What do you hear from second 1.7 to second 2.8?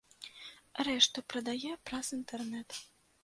праз інтэрнэт.